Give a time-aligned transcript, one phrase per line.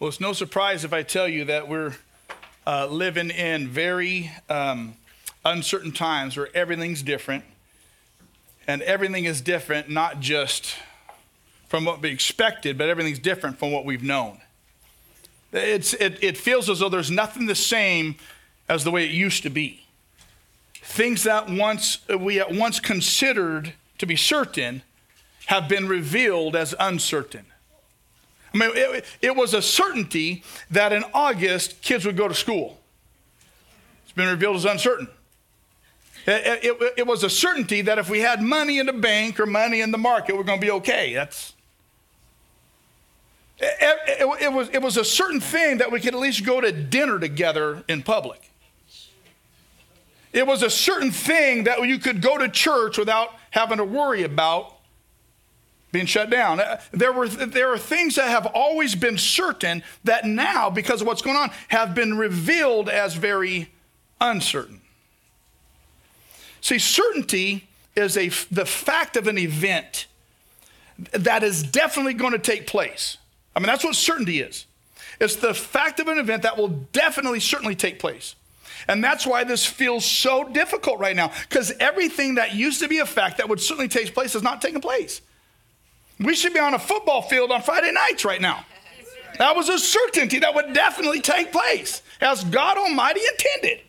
[0.00, 1.94] Well, it's no surprise if I tell you that we're
[2.66, 4.94] uh, living in very um,
[5.44, 7.44] uncertain times where everything's different.
[8.66, 10.74] And everything is different, not just
[11.68, 14.40] from what we expected, but everything's different from what we've known.
[15.52, 18.14] It's, it, it feels as though there's nothing the same
[18.70, 19.84] as the way it used to be.
[20.76, 24.80] Things that once we at once considered to be certain
[25.48, 27.44] have been revealed as uncertain.
[28.52, 32.78] I mean, it, it, was a certainty that in August kids would go to school.
[34.04, 35.08] It's been revealed as uncertain.
[36.26, 39.46] It, it, it was a certainty that if we had money in the bank or
[39.46, 41.14] money in the market, we're going to be okay.
[41.14, 41.54] That's
[43.60, 47.18] it, was, it was a certain thing that we could at least go to dinner
[47.18, 48.50] together in public.
[50.32, 54.22] It was a certain thing that you could go to church without having to worry
[54.22, 54.76] about
[55.92, 56.60] being shut down.
[56.60, 61.06] Uh, there, were, there are things that have always been certain that now, because of
[61.06, 63.72] what's going on, have been revealed as very
[64.20, 64.80] uncertain.
[66.60, 70.06] See, certainty is a, the fact of an event
[71.12, 73.16] that is definitely going to take place.
[73.56, 74.66] I mean, that's what certainty is.
[75.18, 78.36] It's the fact of an event that will definitely, certainly take place.
[78.88, 82.98] And that's why this feels so difficult right now, because everything that used to be
[82.98, 85.20] a fact that would certainly take place is not taking place.
[86.20, 88.64] We should be on a football field on Friday nights right now.
[89.38, 93.80] That was a certainty that would definitely take place, as God Almighty intended.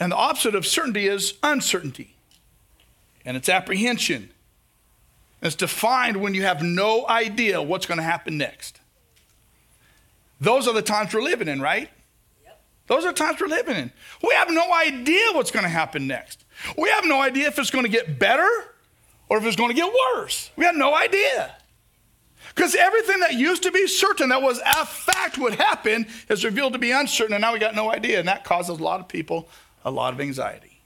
[0.00, 2.14] and the opposite of certainty is uncertainty,
[3.26, 4.30] and it's apprehension.
[5.42, 8.80] It's defined when you have no idea what's going to happen next.
[10.40, 11.90] Those are the times we're living in, right?
[12.44, 12.60] Yep.
[12.86, 13.92] Those are the times we're living in.
[14.22, 16.44] We have no idea what's going to happen next.
[16.76, 18.48] We have no idea if it's going to get better
[19.28, 20.50] or if it's going to get worse.
[20.56, 21.54] We have no idea.
[22.54, 26.72] Because everything that used to be certain, that was a fact would happen, is revealed
[26.72, 28.18] to be uncertain, and now we got no idea.
[28.18, 29.48] And that causes a lot of people
[29.84, 30.80] a lot of anxiety.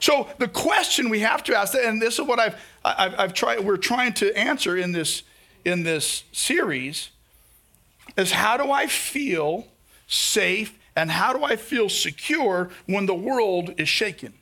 [0.00, 3.60] So the question we have to ask, and this is what I've, I've, I've tried,
[3.60, 5.22] we're trying to answer in this,
[5.64, 7.10] in this series,
[8.16, 9.66] is how do I feel
[10.06, 14.34] safe and how do I feel secure when the world is shaken?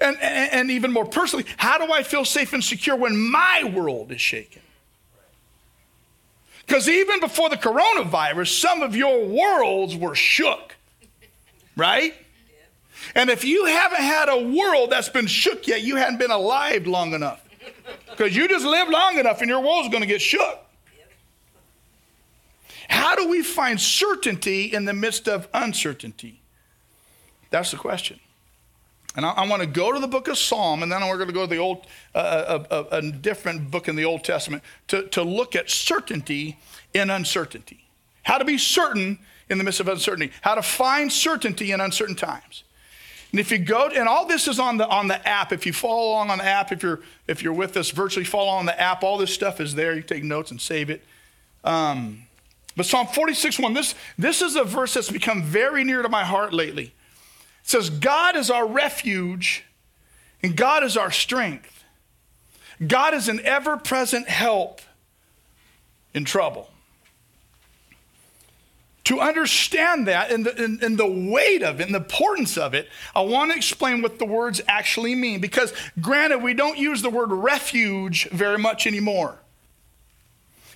[0.00, 3.70] And, and, and, even more personally, how do I feel safe and secure when my
[3.74, 4.62] world is shaken?
[6.66, 10.74] Because even before the coronavirus, some of your worlds were shook,
[11.76, 12.14] right?
[13.14, 16.86] And if you haven't had a world that's been shook yet, you hadn't been alive
[16.86, 17.42] long enough.
[18.10, 20.58] Because you just lived long enough and your world's going to get shook.
[22.88, 26.40] How do we find certainty in the midst of uncertainty?
[27.50, 28.18] That's the question.
[29.16, 31.28] And I, I want to go to the book of Psalm, and then we're going
[31.28, 33.96] to go to the old, uh, a, uh, a, uh, uh, a, different book in
[33.96, 36.58] the Old Testament to, to look at certainty
[36.94, 37.88] in uncertainty.
[38.22, 39.18] How to be certain
[39.48, 40.32] in the midst of uncertainty.
[40.42, 42.64] How to find certainty in uncertain times.
[43.32, 45.52] And if you go, and all this is on the on the app.
[45.52, 48.50] If you follow along on the app, if you're if you're with us virtually, follow
[48.50, 49.02] on the app.
[49.02, 49.94] All this stuff is there.
[49.94, 51.04] You take notes and save it.
[51.64, 52.22] Um,
[52.76, 56.24] but Psalm 46, 1, this, this is a verse that's become very near to my
[56.24, 56.92] heart lately.
[57.66, 59.64] It says, God is our refuge
[60.40, 61.82] and God is our strength.
[62.86, 64.80] God is an ever present help
[66.14, 66.70] in trouble.
[69.02, 72.72] To understand that and the, and, and the weight of it and the importance of
[72.72, 75.40] it, I want to explain what the words actually mean.
[75.40, 79.40] Because, granted, we don't use the word refuge very much anymore.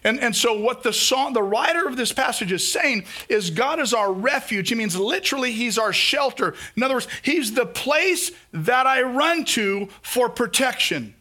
[0.04, 3.80] And, and so, what the song, the writer of this passage is saying is God
[3.80, 4.68] is our refuge.
[4.68, 6.54] He means literally, He's our shelter.
[6.76, 11.14] In other words, He's the place that I run to for protection.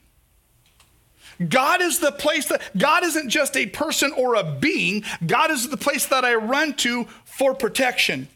[1.48, 5.70] God is the place that, God isn't just a person or a being, God is
[5.70, 8.28] the place that I run to for protection.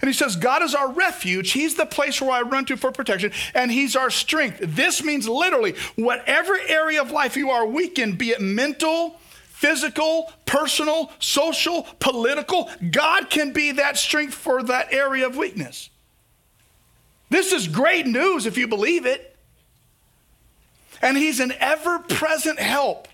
[0.00, 1.52] And he says, God is our refuge.
[1.52, 4.60] He's the place where I run to for protection, and He's our strength.
[4.62, 9.18] This means literally, whatever area of life you are weak in, be it mental,
[9.62, 12.68] physical, personal, social, political.
[12.90, 15.88] God can be that strength for that area of weakness.
[17.30, 19.36] This is great news if you believe it.
[21.00, 23.06] And He's an ever present help.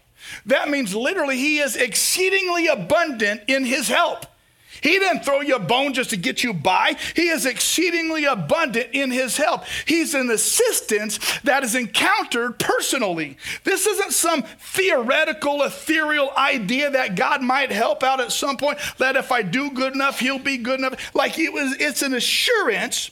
[0.47, 4.25] That means literally, He is exceedingly abundant in His help.
[4.81, 6.97] He didn't throw you a bone just to get you by.
[7.17, 9.65] He is exceedingly abundant in his help.
[9.87, 13.39] He's an assistance that is encountered personally.
[13.65, 19.17] This isn't some theoretical, ethereal idea that God might help out at some point, that
[19.17, 21.15] if I do good enough, he'll be good enough.
[21.15, 23.11] Like it was, it's an assurance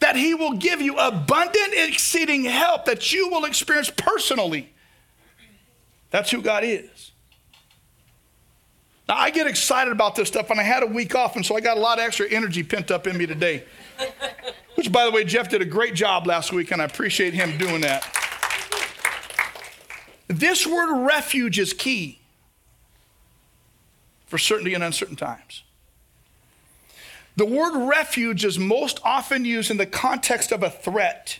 [0.00, 4.72] that he will give you abundant, exceeding help that you will experience personally.
[6.10, 6.90] That's who God is.
[9.12, 11.54] Now, I get excited about this stuff, and I had a week off, and so
[11.54, 13.62] I got a lot of extra energy pent up in me today.
[14.74, 17.58] Which, by the way, Jeff did a great job last week, and I appreciate him
[17.58, 18.10] doing that.
[20.28, 22.20] This word refuge is key
[24.28, 25.62] for certainty in uncertain times.
[27.36, 31.38] The word refuge is most often used in the context of a threat.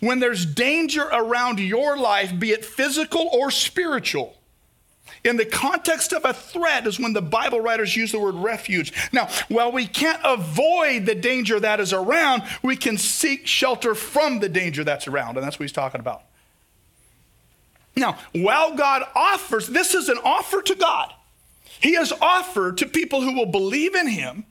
[0.00, 4.37] When there's danger around your life, be it physical or spiritual,
[5.24, 8.92] in the context of a threat is when the Bible writers use the word refuge.
[9.12, 14.40] Now, while we can't avoid the danger that is around, we can seek shelter from
[14.40, 16.22] the danger that's around, and that's what he's talking about.
[17.96, 21.12] Now, while God offers, this is an offer to God.
[21.80, 24.46] He has offered to people who will believe in him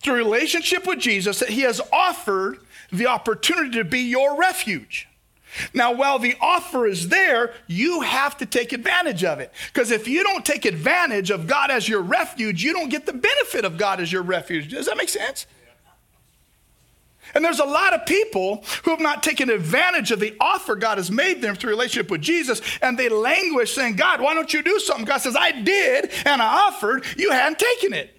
[0.00, 2.58] through relationship with Jesus that he has offered
[2.90, 5.08] the opportunity to be your refuge.
[5.74, 9.52] Now, while the offer is there, you have to take advantage of it.
[9.72, 13.12] Because if you don't take advantage of God as your refuge, you don't get the
[13.12, 14.70] benefit of God as your refuge.
[14.70, 15.46] Does that make sense?
[17.34, 20.98] And there's a lot of people who have not taken advantage of the offer God
[20.98, 24.62] has made them through relationship with Jesus, and they languish saying, God, why don't you
[24.62, 25.04] do something?
[25.04, 28.18] God says, I did, and I offered, you hadn't taken it.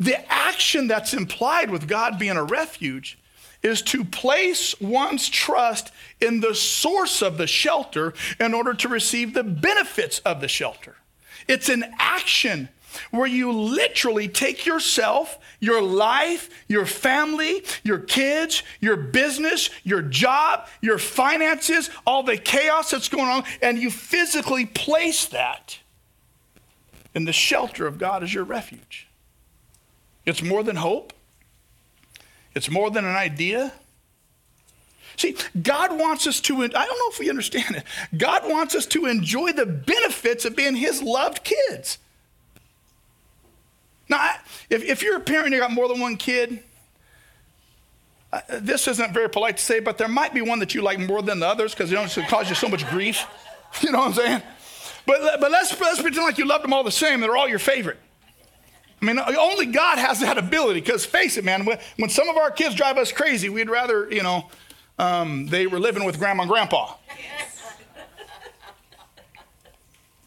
[0.00, 3.18] The action that's implied with God being a refuge
[3.62, 9.34] is to place one's trust in the source of the shelter in order to receive
[9.34, 10.96] the benefits of the shelter.
[11.48, 12.68] It's an action
[13.10, 20.66] where you literally take yourself, your life, your family, your kids, your business, your job,
[20.80, 25.78] your finances, all the chaos that's going on, and you physically place that
[27.14, 29.06] in the shelter of God as your refuge.
[30.24, 31.12] It's more than hope,
[32.58, 33.72] it's more than an idea.
[35.16, 37.84] See, God wants us to, I don't know if we understand it.
[38.16, 41.98] God wants us to enjoy the benefits of being His loved kids.
[44.08, 44.34] Now,
[44.68, 46.62] if, if you're a parent and you got more than one kid,
[48.48, 51.22] this isn't very polite to say, but there might be one that you like more
[51.22, 53.24] than the others because it don't cause you so much grief.
[53.82, 54.42] You know what I'm saying?
[55.04, 57.20] But, but let's, let's pretend like you love them all the same.
[57.20, 57.98] They're all your favorite.
[59.00, 60.80] I mean, only God has that ability.
[60.80, 64.22] Because face it, man, when, some of our kids drive us crazy, we'd rather, you
[64.22, 64.50] know,
[64.98, 66.94] um, they were living with grandma and grandpa.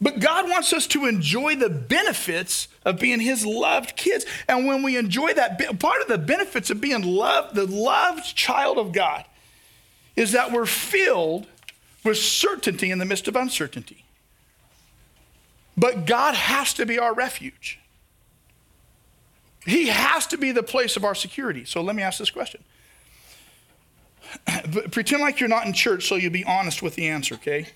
[0.00, 4.26] But God wants us to enjoy the benefits of being His loved kids.
[4.48, 8.78] And when we enjoy that, part of the benefits of being loved, the loved child
[8.78, 9.24] of God,
[10.16, 11.46] is that we're filled
[12.02, 14.04] with certainty in the midst of uncertainty.
[15.76, 17.78] But God has to be our refuge.
[19.64, 21.64] He has to be the place of our security.
[21.64, 22.62] So let me ask this question.
[24.90, 27.66] Pretend like you're not in church so you'll be honest with the answer, okay?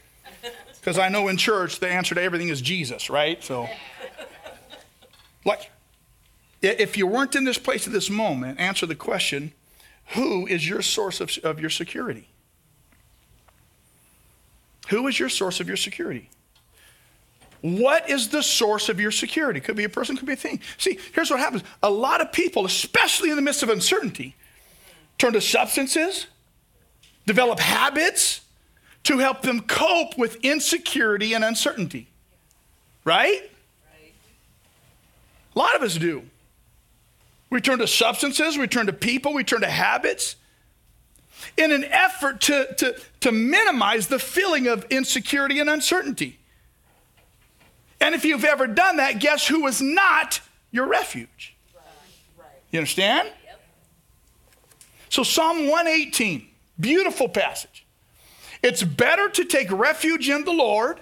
[0.81, 3.43] Because I know in church the answer to everything is Jesus, right?
[3.43, 3.69] So,
[5.45, 5.71] like,
[6.63, 9.53] if you weren't in this place at this moment, answer the question
[10.11, 12.29] who is your source of, of your security?
[14.89, 16.31] Who is your source of your security?
[17.61, 19.61] What is the source of your security?
[19.61, 20.61] Could be a person, could be a thing.
[20.79, 24.35] See, here's what happens a lot of people, especially in the midst of uncertainty,
[25.19, 26.27] turn to substances,
[27.27, 28.43] develop habits
[29.05, 32.09] to help them cope with insecurity and uncertainty.
[33.05, 33.51] Right?
[35.55, 36.23] A lot of us do.
[37.49, 40.37] We turn to substances, we turn to people, we turn to habits
[41.57, 46.39] in an effort to, to, to minimize the feeling of insecurity and uncertainty.
[48.01, 51.55] And if you've ever done that, guess who is not your refuge?
[52.71, 53.31] You understand?
[55.09, 56.47] So, Psalm 118,
[56.79, 57.87] beautiful passage.
[58.63, 61.01] It's better to take refuge in the Lord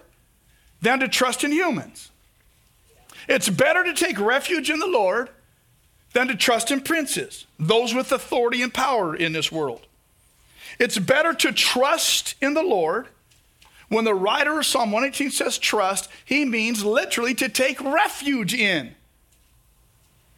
[0.82, 2.10] than to trust in humans.
[3.28, 5.30] It's better to take refuge in the Lord
[6.12, 9.86] than to trust in princes, those with authority and power in this world.
[10.78, 13.08] It's better to trust in the Lord
[13.94, 18.94] when the writer of Psalm 118 says trust, he means literally to take refuge in.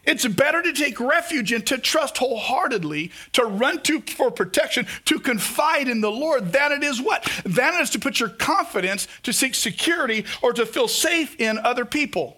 [0.04, 5.18] It's better to take refuge in, to trust wholeheartedly, to run to for protection, to
[5.18, 7.24] confide in the Lord, than it is what?
[7.44, 11.58] Than it is to put your confidence to seek security or to feel safe in
[11.58, 12.36] other people.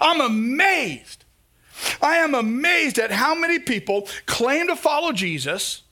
[0.00, 1.24] I'm amazed.
[2.02, 5.82] I am amazed at how many people claim to follow Jesus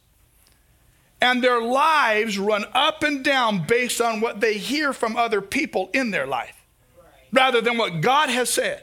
[1.25, 5.88] and their lives run up and down based on what they hear from other people
[5.95, 6.54] in their life
[6.99, 7.07] right.
[7.33, 8.83] rather than what God has said.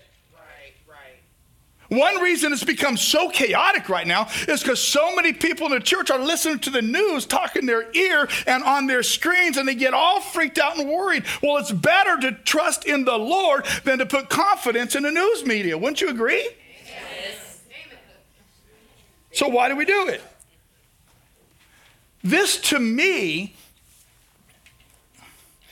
[1.89, 5.81] One reason it's become so chaotic right now is because so many people in the
[5.81, 9.75] church are listening to the news, talking their ear and on their screens, and they
[9.75, 11.25] get all freaked out and worried.
[11.43, 15.45] Well, it's better to trust in the Lord than to put confidence in the news
[15.45, 15.77] media.
[15.77, 16.49] Wouldn't you agree?
[16.85, 17.61] Yes.
[19.33, 20.21] So, why do we do it?
[22.23, 23.55] This to me,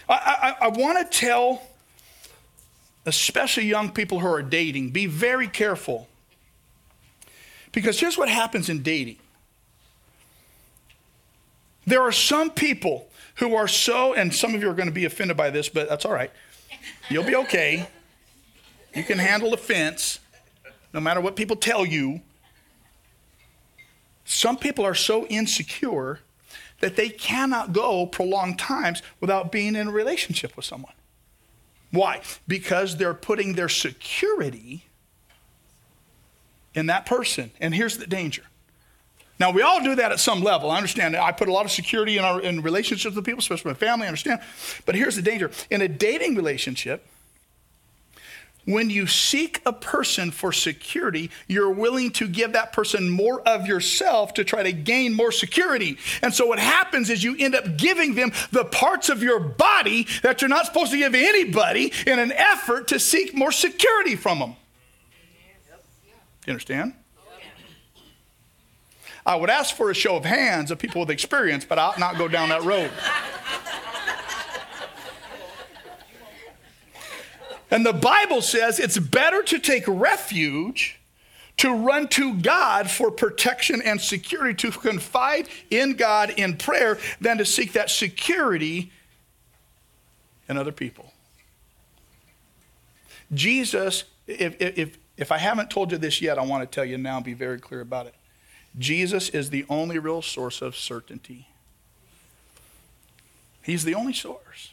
[0.07, 1.61] I, I, I want to tell
[3.05, 6.07] especially young people who are dating, be very careful.
[7.71, 9.17] Because here's what happens in dating
[11.85, 15.05] there are some people who are so, and some of you are going to be
[15.05, 16.29] offended by this, but that's all right.
[17.09, 17.87] You'll be okay.
[18.93, 20.19] You can handle offense
[20.93, 22.21] no matter what people tell you.
[24.23, 26.19] Some people are so insecure
[26.79, 30.93] that they cannot go prolonged times without being in a relationship with someone.
[31.91, 32.21] Why?
[32.47, 34.85] Because they're putting their security
[36.73, 37.51] in that person.
[37.59, 38.43] And here's the danger.
[39.39, 40.69] Now, we all do that at some level.
[40.69, 41.15] I understand.
[41.15, 44.05] I put a lot of security in, our, in relationships with people, especially my family,
[44.05, 44.41] I understand.
[44.85, 45.49] But here's the danger.
[45.69, 47.07] In a dating relationship,
[48.69, 53.65] when you seek a person for security, you're willing to give that person more of
[53.65, 55.97] yourself to try to gain more security.
[56.21, 60.07] And so what happens is you end up giving them the parts of your body
[60.21, 64.37] that you're not supposed to give anybody in an effort to seek more security from
[64.37, 64.55] them.
[66.45, 66.93] You understand?
[69.25, 72.17] I would ask for a show of hands of people with experience, but I'll not
[72.17, 72.91] go down that road.
[77.71, 80.99] And the Bible says it's better to take refuge,
[81.57, 87.37] to run to God for protection and security, to confide in God in prayer, than
[87.37, 88.91] to seek that security
[90.47, 91.13] in other people.
[93.33, 96.97] Jesus, if, if, if I haven't told you this yet, I want to tell you
[96.97, 98.15] now and be very clear about it.
[98.77, 101.47] Jesus is the only real source of certainty.
[103.61, 104.71] He's the only source.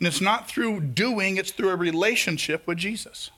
[0.00, 3.30] And it's not through doing, it's through a relationship with Jesus.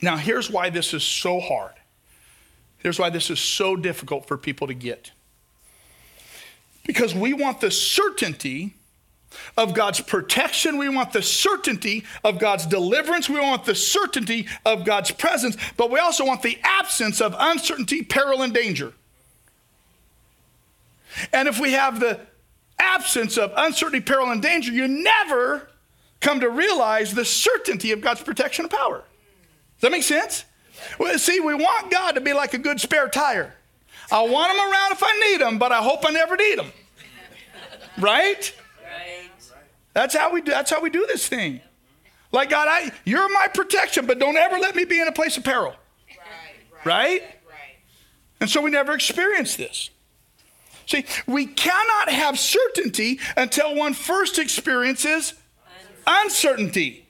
[0.00, 1.74] Now, here's why this is so hard.
[2.78, 5.10] Here's why this is so difficult for people to get.
[6.86, 8.74] Because we want the certainty
[9.56, 10.78] of God's protection.
[10.78, 13.28] We want the certainty of God's deliverance.
[13.28, 18.02] We want the certainty of God's presence, but we also want the absence of uncertainty,
[18.02, 18.92] peril, and danger.
[21.32, 22.20] And if we have the
[22.78, 25.68] absence of uncertainty, peril, and danger, you never
[26.20, 28.98] come to realize the certainty of God's protection and power.
[29.76, 30.44] Does that make sense?
[30.98, 33.54] Well, see, we want God to be like a good spare tire.
[34.10, 36.72] I want him around if I need him, but I hope I never need him.
[37.98, 38.54] Right?
[38.82, 39.30] Right.
[39.92, 41.60] That's how we do, that's how we do this thing.
[42.30, 45.36] Like God, I you're my protection, but don't ever let me be in a place
[45.36, 45.74] of peril.
[46.84, 46.84] Right?
[46.84, 47.22] right?
[47.48, 47.76] right.
[48.40, 49.90] And so we never experience this.
[50.88, 55.34] See, we cannot have certainty until one first experiences
[56.06, 57.06] uncertainty.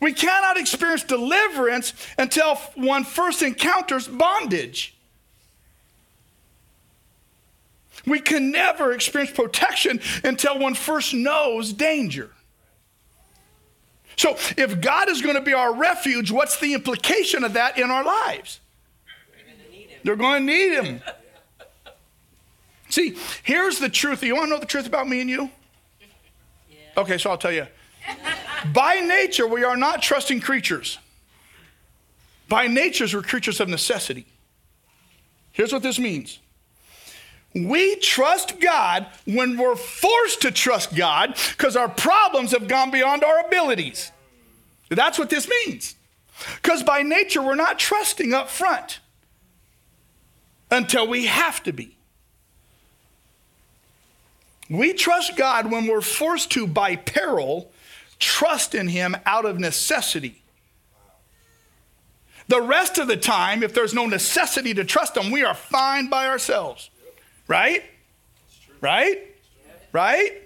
[0.00, 4.94] We cannot experience deliverance until one first encounters bondage.
[8.06, 12.30] We can never experience protection until one first knows danger.
[14.16, 17.90] So, if God is going to be our refuge, what's the implication of that in
[17.90, 18.60] our lives?
[20.02, 21.02] They're going to need Him.
[22.88, 24.22] See, here's the truth.
[24.22, 25.50] You want to know the truth about me and you?
[26.70, 26.76] Yeah.
[26.96, 27.66] Okay, so I'll tell you.
[28.72, 30.98] By nature, we are not trusting creatures.
[32.48, 34.26] By nature, we're creatures of necessity.
[35.52, 36.38] Here's what this means.
[37.54, 43.24] We trust God when we're forced to trust God because our problems have gone beyond
[43.24, 44.12] our abilities.
[44.88, 45.96] That's what this means.
[46.62, 49.00] Because by nature, we're not trusting up front
[50.70, 51.97] until we have to be.
[54.70, 57.70] We trust God when we're forced to, by peril,
[58.18, 60.42] trust in Him out of necessity.
[62.48, 66.08] The rest of the time, if there's no necessity to trust Him, we are fine
[66.08, 66.90] by ourselves.
[67.46, 67.82] Right?
[68.80, 69.18] Right?
[69.92, 70.42] Right?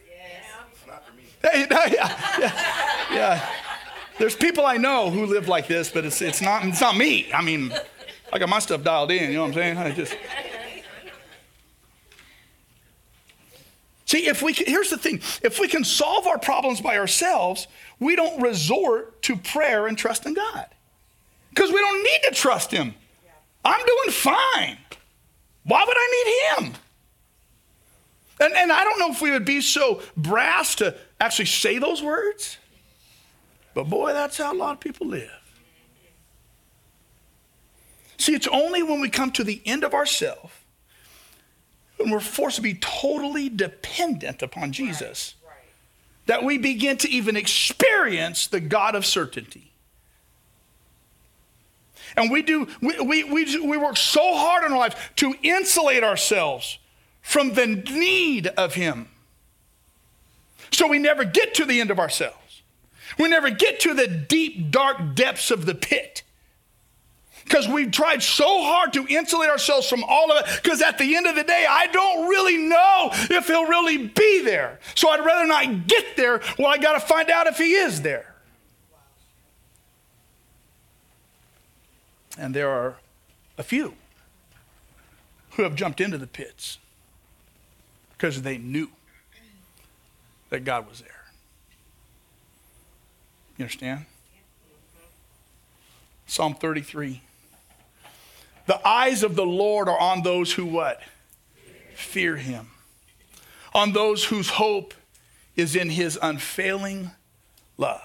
[1.45, 1.69] Yes.
[1.69, 3.51] yeah, yeah, yeah.
[4.19, 7.33] There's people I know who live like this, but it's, it's, not, it's not me.
[7.33, 7.73] I mean,
[8.33, 9.79] I got my stuff dialed in, you know what I'm saying?
[9.79, 10.17] I just.
[14.13, 17.67] See, if we can, here's the thing if we can solve our problems by ourselves,
[17.99, 20.67] we don't resort to prayer and trust in God.
[21.49, 22.95] Because we don't need to trust Him.
[23.65, 24.77] I'm doing fine.
[25.65, 26.75] Why would I need Him?
[28.39, 32.03] And, and I don't know if we would be so brass to actually say those
[32.03, 32.59] words.
[33.73, 35.31] But boy, that's how a lot of people live.
[38.19, 40.53] See, it's only when we come to the end of ourselves
[42.03, 45.65] when we're forced to be totally dependent upon Jesus right, right.
[46.27, 49.73] that we begin to even experience the God of certainty.
[52.17, 56.05] And we do, we, we, we, we work so hard in our life to insulate
[56.05, 56.79] ourselves
[57.23, 59.09] from the need of Him.
[60.71, 62.63] So we never get to the end of ourselves.
[63.19, 66.23] We never get to the deep, dark depths of the pit.
[67.45, 70.63] Because we've tried so hard to insulate ourselves from all of it.
[70.63, 74.43] Because at the end of the day, I don't really know if he'll really be
[74.43, 74.79] there.
[74.95, 76.41] So I'd rather not get there.
[76.59, 78.35] Well, I got to find out if he is there.
[82.39, 82.97] And there are
[83.59, 83.95] a few
[85.51, 86.79] who have jumped into the pits
[88.13, 88.89] because they knew
[90.49, 91.25] that God was there.
[93.57, 94.07] You understand?
[96.27, 97.21] Psalm 33.
[98.67, 101.01] The eyes of the Lord are on those who what?
[101.95, 102.71] Fear him.
[103.75, 104.95] On those whose hope
[105.57, 107.11] is in his unfailing
[107.77, 108.01] love.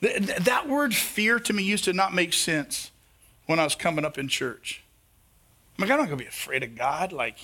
[0.00, 2.90] That word fear to me used to not make sense
[3.46, 4.82] when I was coming up in church.
[5.78, 7.12] I'm like, I'm not going to be afraid of God.
[7.12, 7.38] Like,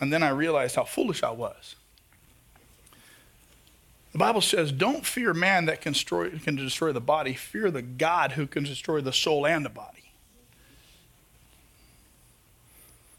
[0.00, 1.76] and then I realized how foolish I was.
[4.14, 7.82] The Bible says, don't fear man that can destroy, can destroy the body, fear the
[7.82, 10.12] God who can destroy the soul and the body.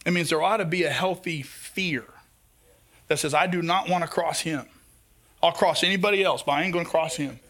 [0.06, 2.06] It means there ought to be a healthy fear
[3.10, 4.68] that says, I do not want to cross him.
[5.44, 7.42] I'll cross anybody else, but I ain't going to cross him.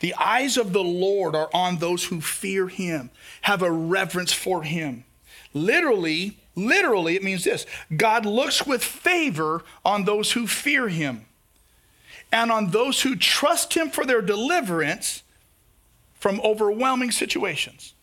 [0.00, 3.08] The eyes of the Lord are on those who fear him,
[3.40, 5.04] have a reverence for him.
[5.54, 7.66] Literally, Literally, it means this
[7.96, 11.26] God looks with favor on those who fear him
[12.32, 15.22] and on those who trust him for their deliverance
[16.14, 17.94] from overwhelming situations.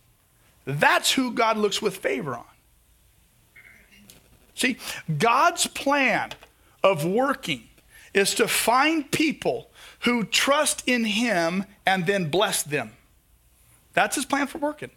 [0.65, 2.43] That's who God looks with favor on.
[4.55, 4.77] See,
[5.17, 6.31] God's plan
[6.83, 7.69] of working
[8.13, 9.69] is to find people
[10.01, 12.91] who trust in him and then bless them.
[13.93, 14.89] That's his plan for working.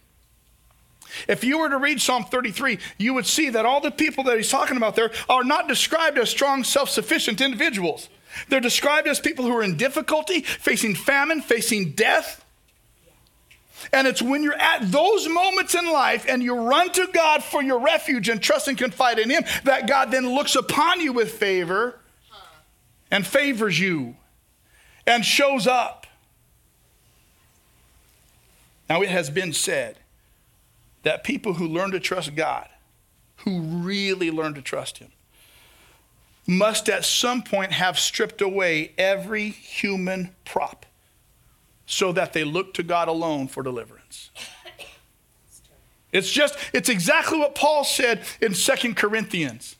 [1.27, 4.37] If you were to read Psalm 33, you would see that all the people that
[4.37, 8.09] he's talking about there are not described as strong, self sufficient individuals.
[8.49, 12.45] They're described as people who are in difficulty, facing famine, facing death.
[13.91, 17.63] And it's when you're at those moments in life and you run to God for
[17.63, 21.31] your refuge and trust and confide in Him that God then looks upon you with
[21.31, 21.99] favor
[23.09, 24.15] and favors you
[25.07, 26.07] and shows up.
[28.87, 29.97] Now, it has been said
[31.03, 32.67] that people who learn to trust God,
[33.37, 35.11] who really learn to trust Him,
[36.47, 40.85] must at some point have stripped away every human prop
[41.85, 44.29] so that they look to God alone for deliverance.
[46.11, 49.77] It's just, it's exactly what Paul said in Second Corinthians.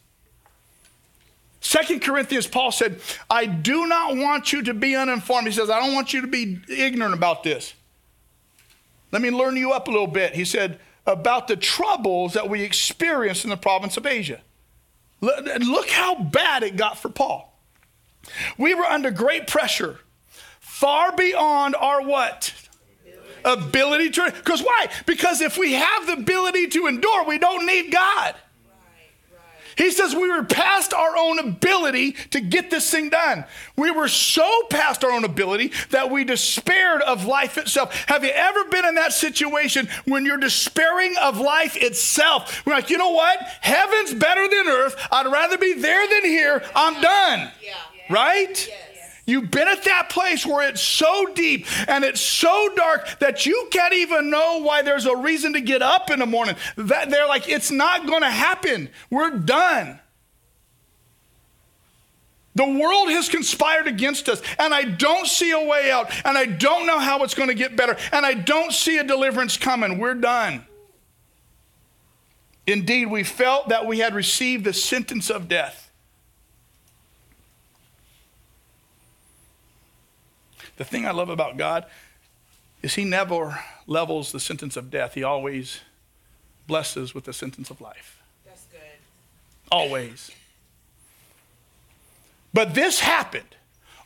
[1.59, 5.47] Second Corinthians, Paul said, I do not want you to be uninformed.
[5.47, 7.73] He says, I don't want you to be ignorant about this.
[9.11, 10.33] Let me learn you up a little bit.
[10.33, 14.41] He said, about the troubles that we experienced in the province of Asia.
[15.21, 17.59] Look how bad it got for Paul.
[18.57, 19.99] We were under great pressure,
[20.59, 22.53] far beyond our what?
[23.43, 24.31] Ability to.
[24.31, 24.87] Because why?
[25.05, 28.35] Because if we have the ability to endure, we don't need God.
[29.81, 33.45] He says we were past our own ability to get this thing done.
[33.75, 37.91] We were so past our own ability that we despaired of life itself.
[38.07, 42.63] Have you ever been in that situation when you're despairing of life itself?
[42.63, 43.39] We're like, you know what?
[43.61, 44.95] Heaven's better than earth.
[45.11, 46.61] I'd rather be there than here.
[46.75, 47.51] I'm done.
[47.63, 47.73] Yeah.
[48.07, 48.67] Right?
[48.69, 48.90] Yes.
[49.25, 53.67] You've been at that place where it's so deep and it's so dark that you
[53.71, 56.55] can't even know why there's a reason to get up in the morning.
[56.75, 58.89] That they're like, it's not going to happen.
[59.09, 59.99] We're done.
[62.55, 66.45] The world has conspired against us, and I don't see a way out, and I
[66.45, 69.99] don't know how it's going to get better, and I don't see a deliverance coming.
[69.99, 70.65] We're done.
[72.67, 75.90] Indeed, we felt that we had received the sentence of death.
[80.81, 81.85] The thing I love about God
[82.81, 85.81] is He never levels the sentence of death, He always
[86.65, 88.19] blesses with the sentence of life.
[88.43, 88.79] That's good.
[89.71, 90.31] Always.
[92.51, 93.55] But this happened.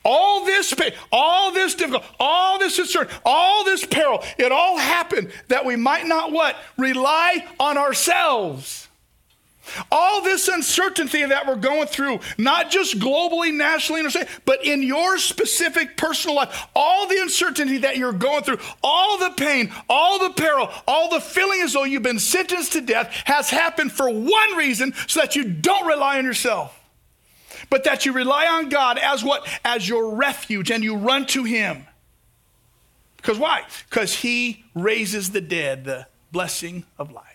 [0.04, 5.32] All this pain, all this difficulty, all this concern, all this peril, it all happened
[5.48, 6.58] that we might not what?
[6.78, 8.90] Rely on ourselves.
[9.92, 14.04] All this uncertainty that we're going through, not just globally, nationally,
[14.46, 19.32] but in your specific personal life, all the uncertainty that you're going through, all the
[19.32, 23.50] pain, all the peril, all the feeling as though you've been sentenced to death has
[23.50, 26.80] happened for one reason so that you don't rely on yourself,
[27.70, 29.48] but that you rely on God as what?
[29.64, 31.86] As your refuge and you run to Him.
[33.18, 33.64] Because why?
[33.90, 37.35] Because He raises the dead, the blessing of life.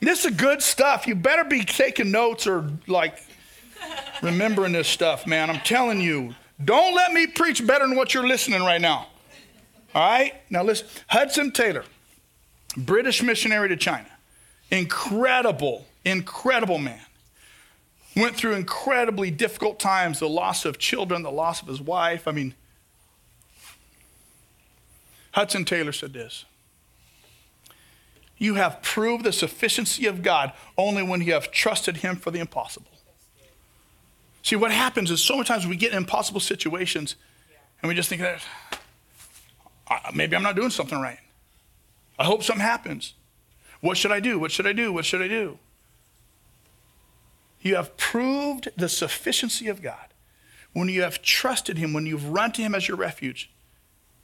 [0.00, 1.06] This is good stuff.
[1.06, 3.18] You better be taking notes or like
[4.22, 5.50] remembering this stuff, man.
[5.50, 6.34] I'm telling you.
[6.64, 9.06] Don't let me preach better than what you're listening right now.
[9.94, 10.34] All right?
[10.50, 10.88] Now listen.
[11.06, 11.84] Hudson Taylor,
[12.76, 14.08] British missionary to China.
[14.70, 17.00] Incredible, incredible man.
[18.16, 22.26] Went through incredibly difficult times the loss of children, the loss of his wife.
[22.26, 22.54] I mean,
[25.32, 26.44] Hudson Taylor said this
[28.38, 32.38] you have proved the sufficiency of God only when you have trusted Him for the
[32.38, 32.90] impossible.
[34.42, 37.16] See, what happens is so many times we get in impossible situations
[37.82, 38.22] and we just think,
[40.14, 41.18] maybe I'm not doing something right.
[42.18, 43.14] I hope something happens.
[43.80, 44.38] What should I do?
[44.38, 44.92] What should I do?
[44.92, 45.58] What should I do?
[47.60, 50.14] You have proved the sufficiency of God
[50.72, 53.50] when you have trusted Him, when you've run to Him as your refuge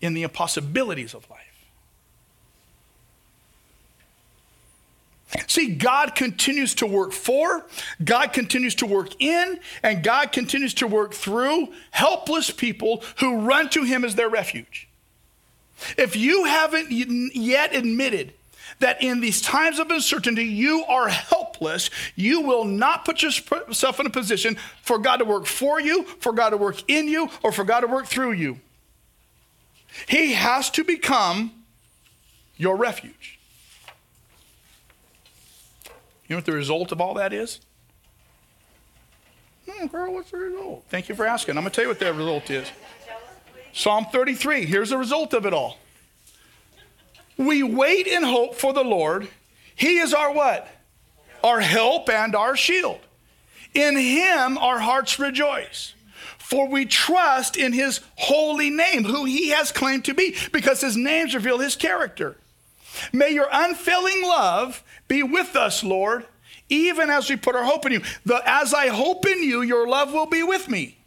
[0.01, 1.54] in the impossibilities of life.
[5.47, 7.67] See, God continues to work for,
[8.05, 13.69] God continues to work in, and God continues to work through helpless people who run
[13.71, 14.89] to Him as their refuge.
[15.99, 18.33] If you haven't yet admitted
[18.79, 24.07] that in these times of uncertainty you are helpless, you will not put yourself in
[24.07, 27.53] a position for God to work for you, for God to work in you, or
[27.53, 28.61] for God to work through you.
[30.09, 31.65] He has to become
[32.57, 33.39] your refuge.
[36.24, 37.61] You know what the result of all that is?
[39.69, 40.85] Hmm, girl, what's the result?
[40.89, 41.57] Thank you for asking.
[41.57, 42.69] I'm going to tell you what that result is.
[43.73, 44.67] Psalm 33.
[44.67, 45.79] Here's the result of it all.
[47.37, 49.29] We wait and hope for the Lord.
[49.75, 50.69] He is our what?
[51.43, 53.01] Our help and our shield.
[53.75, 55.95] In him our hearts rejoice.
[56.39, 60.97] For we trust in his holy name, who he has claimed to be, because his
[60.97, 62.37] names reveal his character.
[63.13, 66.27] May your unfailing love be with us, Lord,
[66.69, 68.03] even as we put our hope in you.
[68.25, 70.99] The, as I hope in you, your love will be with me.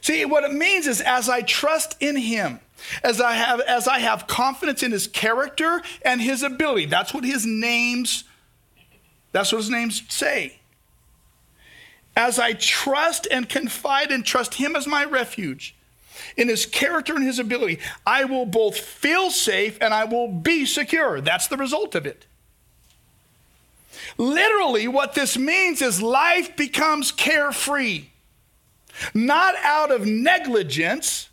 [0.00, 2.60] See, what it means is as I trust in him,
[3.02, 6.86] as I have as I have confidence in his character and his ability.
[6.86, 8.24] That's what his names
[9.32, 10.58] that's what his names say.
[12.16, 15.76] As I trust and confide and trust him as my refuge,
[16.36, 20.66] in his character and his ability, I will both feel safe and I will be
[20.66, 21.20] secure.
[21.20, 22.26] That's the result of it.
[24.18, 28.06] Literally, what this means is life becomes carefree,
[29.14, 31.28] not out of negligence,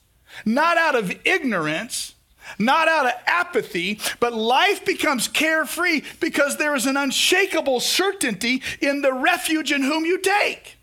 [0.46, 2.14] not out of ignorance,
[2.60, 9.02] not out of apathy, but life becomes carefree because there is an unshakable certainty in
[9.02, 10.78] the refuge in whom you take.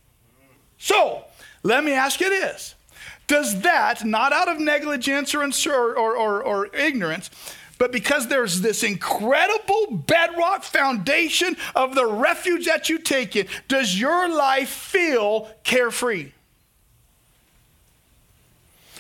[0.79, 1.25] So,
[1.63, 2.74] let me ask you this
[3.27, 7.31] Does that, not out of negligence or, or, or, or ignorance,
[7.79, 13.99] but because there's this incredible bedrock foundation of the refuge that you take in, does
[13.99, 16.33] your life feel carefree?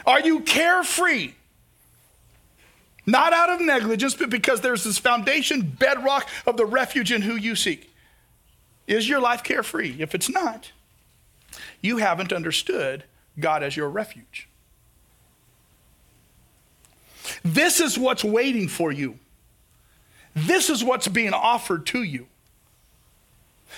[0.06, 1.32] Are you carefree?
[3.06, 7.36] Not out of negligence, but because there's this foundation bedrock of the refuge in who
[7.36, 7.92] you seek.
[8.86, 9.96] Is your life carefree?
[9.98, 10.72] If it's not,
[11.80, 13.04] you haven't understood
[13.38, 14.48] God as your refuge.
[17.42, 19.18] This is what's waiting for you.
[20.34, 22.26] This is what's being offered to you.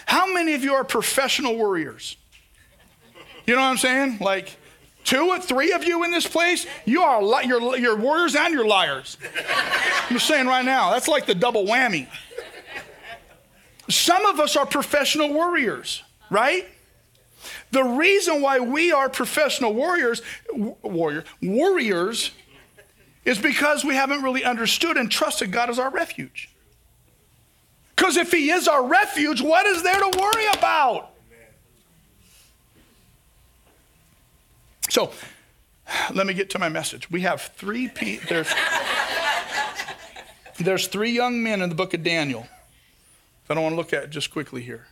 [0.06, 2.16] How many of you are professional worriers?
[3.46, 4.18] You know what I'm saying?
[4.20, 4.56] Like
[5.04, 8.52] two or three of you in this place, you are li- you're, you're warriors and
[8.52, 9.16] you're liars.
[10.10, 12.08] I'm saying right now, that's like the double whammy.
[13.88, 16.66] Some of us are professional warriors, right?
[17.70, 20.22] The reason why we are professional warriors,
[20.82, 22.30] warrior, warriors
[23.24, 26.48] is because we haven't really understood and trusted God as our refuge.
[27.96, 31.10] Because if He is our refuge, what is there to worry about?
[34.88, 35.10] So,
[36.14, 37.10] let me get to my message.
[37.10, 38.48] We have three pe- there's,
[40.58, 42.46] there's three young men in the book of Daniel.
[43.48, 44.86] I don't want to look at just quickly here.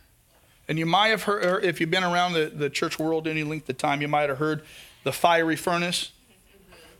[0.67, 3.69] And you might have heard, if you've been around the, the church world any length
[3.69, 4.63] of time, you might have heard
[5.03, 6.11] the fiery furnace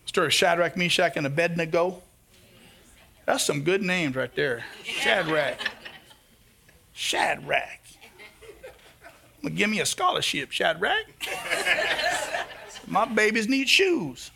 [0.06, 2.02] story of Shadrach, Meshach, and Abednego.
[3.26, 4.64] That's some good names right there.
[4.84, 5.60] Shadrach.
[6.94, 7.80] Shadrach.
[9.42, 11.06] Gonna give me a scholarship, Shadrach.
[12.88, 14.32] My babies need shoes.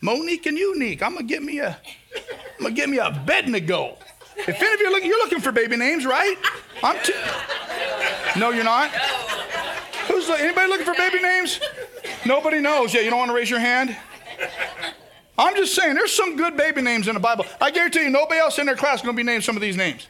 [0.00, 1.02] Monique and Unique.
[1.02, 1.78] I'm gonna get me a,
[2.58, 3.98] I'm gonna get me a Abednego.
[4.36, 6.36] If any of you are looking, you're looking for baby names, right?
[6.82, 7.02] I'm.
[7.02, 7.14] T-
[8.38, 8.90] no, you're not.
[10.08, 11.60] Who's anybody looking for baby names?
[12.24, 12.92] Nobody knows.
[12.94, 13.96] Yeah, you don't want to raise your hand.
[15.38, 17.44] I'm just saying, there's some good baby names in the Bible.
[17.60, 19.62] I guarantee you, nobody else in their class is going to be named some of
[19.62, 20.08] these names.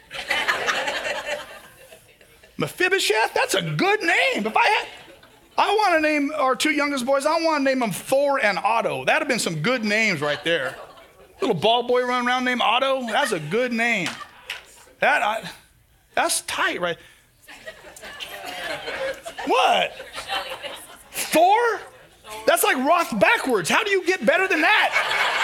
[2.57, 4.45] Mephibosheth, that's a good name.
[4.47, 4.87] If I had,
[5.57, 8.57] I want to name our two youngest boys, I want to name them Thor and
[8.57, 9.05] Otto.
[9.05, 10.75] That'd have been some good names right there.
[11.41, 14.09] Little ball boy running around named Otto, that's a good name.
[14.99, 15.49] That, I,
[16.15, 16.97] that's tight, right?
[19.45, 19.93] What?
[21.11, 21.79] Thor?
[22.45, 23.69] That's like Roth backwards.
[23.69, 25.37] How do you get better than that?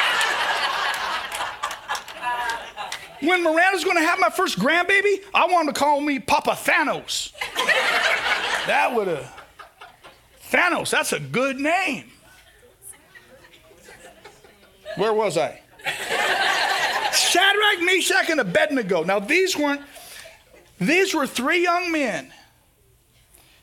[3.21, 6.51] When Miranda's going to have my first grandbaby, I want him to call me Papa
[6.51, 7.31] Thanos.
[8.67, 9.41] that would have.
[10.51, 12.11] Thanos, that's a good name.
[14.97, 15.62] Where was I?
[17.13, 19.03] Shadrach, Meshach, and Abednego.
[19.03, 19.81] Now, these weren't,
[20.79, 22.31] these were three young men,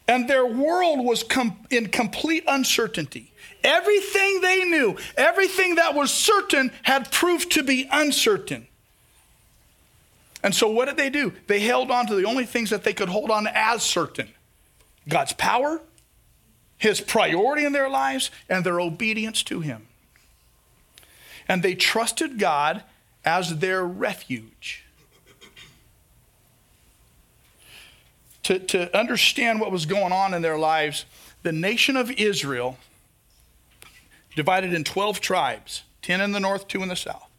[0.06, 3.33] and their world was com- in complete uncertainty.
[3.62, 8.66] Everything they knew, everything that was certain, had proved to be uncertain.
[10.42, 11.33] And so, what did they do?
[11.46, 14.28] They held on to the only things that they could hold on as certain
[15.09, 15.83] God's power,
[16.78, 19.87] His priority in their lives, and their obedience to Him.
[21.51, 22.83] And they trusted God
[23.27, 24.85] as their refuge.
[28.45, 31.05] To, to understand what was going on in their lives,
[31.43, 32.79] the nation of Israel,
[34.35, 37.31] divided in 12 tribes 10 in the north, 2 in the south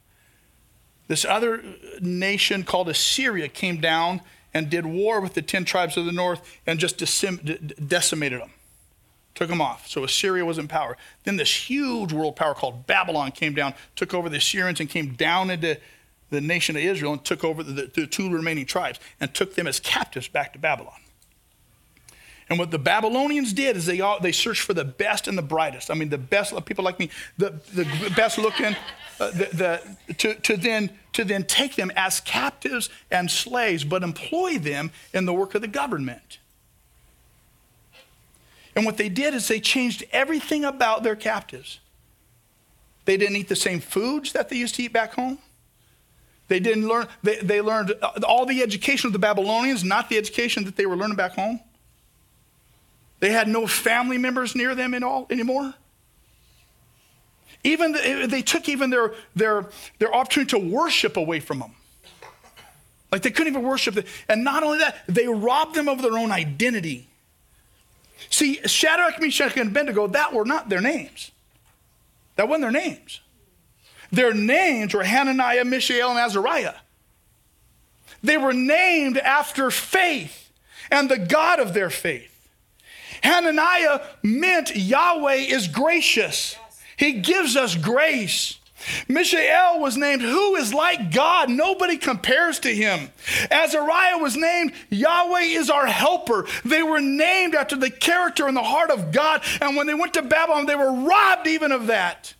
[1.11, 1.61] this other
[1.99, 4.21] nation called Assyria came down
[4.53, 8.51] and did war with the 10 tribes of the north and just decimated them,
[9.35, 9.87] took them off.
[9.87, 10.97] So Assyria was in power.
[11.23, 15.13] Then this huge world power called Babylon came down, took over the Assyrians, and came
[15.13, 15.77] down into
[16.29, 19.67] the nation of Israel and took over the, the two remaining tribes and took them
[19.67, 20.95] as captives back to Babylon.
[22.49, 25.41] And what the Babylonians did is they, all, they searched for the best and the
[25.41, 25.89] brightest.
[25.89, 28.75] I mean, the best people like me, the, the best looking,
[29.21, 29.47] uh, the,
[30.07, 34.91] the, to, to, then, to then take them as captives and slaves, but employ them
[35.13, 36.39] in the work of the government.
[38.75, 41.79] And what they did is they changed everything about their captives.
[43.05, 45.39] They didn't eat the same foods that they used to eat back home.
[46.47, 50.17] They didn't learn, they, they learned uh, all the education of the Babylonians, not the
[50.17, 51.61] education that they were learning back home.
[53.19, 55.73] They had no family members near them at all anymore.
[57.63, 61.75] Even the, eh, they took even their, their, their opportunity to worship away from them.
[63.11, 64.05] Like they couldn't even worship.
[64.27, 67.07] And not only that, they robbed them of their own identity.
[68.29, 71.31] See, Shadrach, Meshach, and Abednego, that were not their names.
[72.35, 73.21] That wasn't their names.
[74.11, 76.75] Their names were Hananiah, Mishael, and Azariah.
[78.23, 80.51] They were named after faith
[80.91, 82.27] and the God of their faith.
[83.23, 86.55] Hananiah meant Yahweh is gracious.
[86.97, 88.57] He gives us grace.
[89.07, 91.49] Mishael was named Who is like God?
[91.49, 93.09] Nobody compares to him.
[93.49, 96.47] Azariah was named Yahweh is our helper.
[96.65, 99.43] They were named after the character and the heart of God.
[99.61, 102.33] And when they went to Babylon, they were robbed even of that.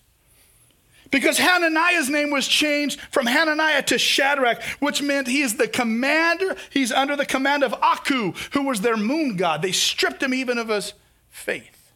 [1.12, 6.56] Because Hananiah's name was changed from Hananiah to Shadrach, which meant he is the commander,
[6.70, 9.60] he's under the command of Aku, who was their moon god.
[9.60, 10.94] They stripped him even of his
[11.28, 11.92] faith.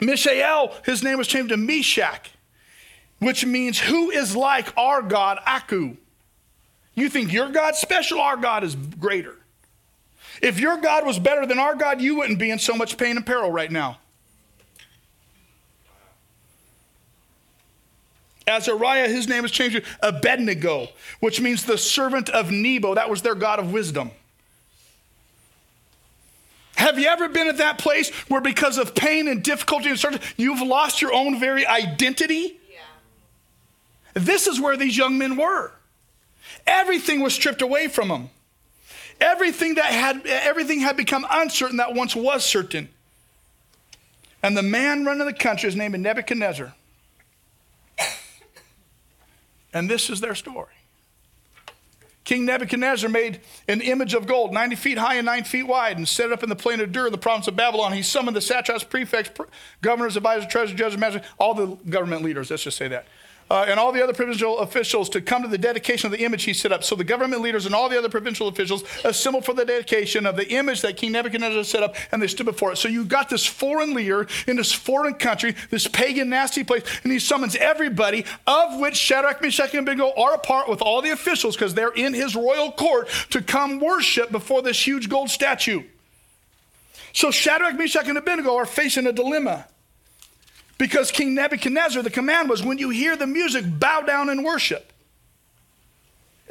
[0.00, 2.30] Mishael, his name was changed to Meshach,
[3.22, 5.96] which means who is like our God, Aku.
[6.94, 9.36] You think your God's special, our God is greater.
[10.42, 13.16] If your God was better than our God, you wouldn't be in so much pain
[13.16, 13.98] and peril right now.
[18.48, 20.88] Azariah, his name was changed to Abednego,
[21.20, 22.96] which means the servant of Nebo.
[22.96, 24.10] That was their God of wisdom.
[26.74, 30.20] Have you ever been at that place where because of pain and difficulty and suffering,
[30.36, 32.58] you've lost your own very identity?
[34.14, 35.72] This is where these young men were.
[36.66, 38.30] Everything was stripped away from them.
[39.20, 42.88] Everything that had everything had become uncertain that once was certain.
[44.42, 46.74] And the man running the country is named Nebuchadnezzar.
[49.72, 50.74] And this is their story.
[52.24, 56.06] King Nebuchadnezzar made an image of gold, 90 feet high and 9 feet wide, and
[56.06, 57.92] set it up in the plain of Dura, in the province of Babylon.
[57.92, 59.30] He summoned the satraps, prefects,
[59.80, 63.06] governors, advisors, treasurers, judges, magistrates, all the government leaders, let's just say that.
[63.52, 66.44] Uh, and all the other provincial officials to come to the dedication of the image
[66.44, 66.82] he set up.
[66.82, 70.36] So the government leaders and all the other provincial officials assembled for the dedication of
[70.36, 72.76] the image that King Nebuchadnezzar set up, and they stood before it.
[72.76, 77.12] So you got this foreign leader in this foreign country, this pagan, nasty place, and
[77.12, 81.10] he summons everybody, of which Shadrach, Meshach, and Abednego are a part with all the
[81.10, 85.82] officials because they're in his royal court to come worship before this huge gold statue.
[87.12, 89.66] So Shadrach, Meshach, and Abednego are facing a dilemma.
[90.82, 94.92] Because King Nebuchadnezzar, the command was when you hear the music, bow down and worship.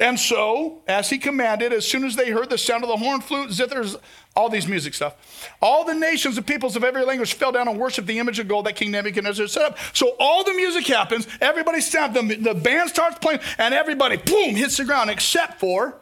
[0.00, 3.20] And so, as he commanded, as soon as they heard the sound of the horn,
[3.20, 3.94] flute, zithers,
[4.34, 7.78] all these music stuff, all the nations and peoples of every language fell down and
[7.78, 9.76] worshiped the image of gold that King Nebuchadnezzar set up.
[9.92, 14.56] So all the music happens, everybody stands, the, the band starts playing, and everybody, boom,
[14.56, 16.00] hits the ground, except for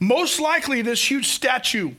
[0.00, 1.90] most likely this huge statue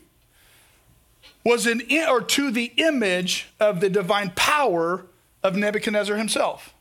[1.44, 5.06] was an or to the image of the divine power
[5.44, 6.74] of Nebuchadnezzar himself.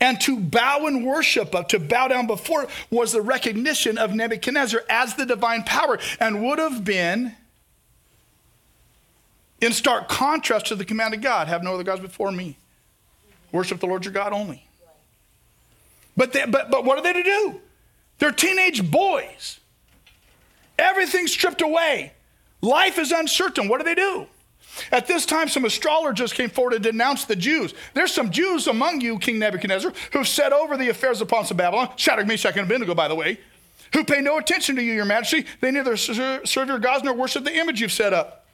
[0.00, 4.82] And to bow and worship, uh, to bow down before, was the recognition of Nebuchadnezzar
[4.88, 7.36] as the divine power and would have been
[9.60, 12.56] in stark contrast to the command of God have no other gods before me.
[13.52, 14.66] Worship the Lord your God only.
[16.16, 17.60] But, they, but, but what are they to do?
[18.18, 19.60] They're teenage boys.
[20.78, 22.12] Everything's stripped away.
[22.62, 23.68] Life is uncertain.
[23.68, 24.26] What do they do?
[24.90, 27.74] At this time, some astrologers came forward to denounce the Jews.
[27.92, 31.58] There's some Jews among you, King Nebuchadnezzar, who've set over the affairs of Ponce of
[31.58, 33.38] Babylon, Shadrach, Meshach, and Abednego, by the way,
[33.92, 35.44] who pay no attention to you, your majesty.
[35.60, 38.46] They neither serve your gods nor worship the image you've set up.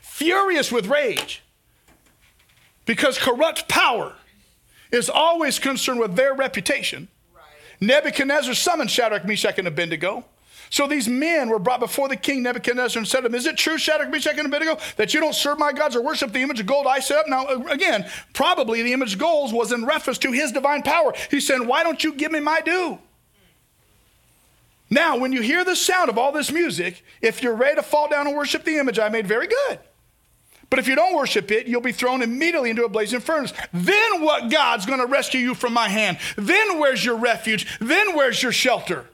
[0.00, 1.42] Furious with rage,
[2.86, 4.14] because corrupt power
[4.92, 7.42] is always concerned with their reputation, right.
[7.80, 10.24] Nebuchadnezzar summoned Shadrach, Meshach, and Abednego
[10.72, 13.58] so these men were brought before the king Nebuchadnezzar and said to him, Is it
[13.58, 16.60] true, Shadrach, Meshach, and Abednego, that you don't serve my gods or worship the image
[16.60, 17.28] of gold I set up?
[17.28, 21.12] Now, uh, again, probably the image of gold was in reference to his divine power.
[21.30, 22.98] He said, Why don't you give me my due?
[24.88, 28.08] Now, when you hear the sound of all this music, if you're ready to fall
[28.08, 29.78] down and worship the image I made, very good.
[30.70, 33.52] But if you don't worship it, you'll be thrown immediately into a blazing furnace.
[33.74, 36.16] Then what God's going to rescue you from my hand?
[36.36, 37.78] Then where's your refuge?
[37.78, 39.04] Then where's your shelter?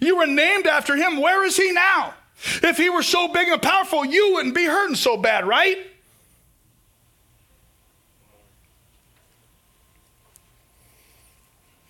[0.00, 1.20] You were named after him.
[1.20, 2.14] Where is he now?
[2.62, 5.78] If he were so big and powerful, you wouldn't be hurting so bad, right?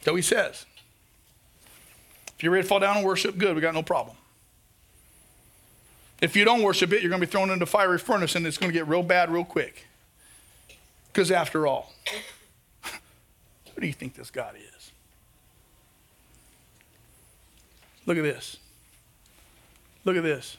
[0.02, 0.64] So he says,
[2.36, 4.16] if you're ready to fall down and worship, good, we got no problem.
[6.20, 8.46] If you don't worship it, you're going to be thrown into a fiery furnace and
[8.46, 9.86] it's going to get real bad real quick.
[11.12, 11.92] Because after all,
[13.74, 14.69] who do you think this God is?
[18.10, 18.56] Look at this.
[20.04, 20.56] Look at this.